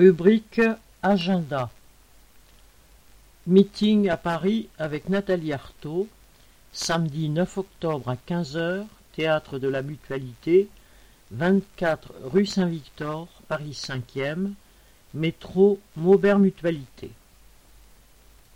Rubrique 0.00 0.62
Agenda 1.02 1.68
Meeting 3.46 4.08
à 4.08 4.16
Paris 4.16 4.70
avec 4.78 5.10
Nathalie 5.10 5.52
Artaud, 5.52 6.08
samedi 6.72 7.28
9 7.28 7.58
octobre 7.58 8.08
à 8.08 8.14
15h, 8.16 8.86
Théâtre 9.14 9.58
de 9.58 9.68
la 9.68 9.82
Mutualité, 9.82 10.68
24 11.32 12.14
rue 12.32 12.46
Saint-Victor, 12.46 13.28
Paris 13.46 13.78
5e, 13.78 14.52
métro 15.12 15.78
Maubert 15.96 16.38
Mutualité. 16.38 17.10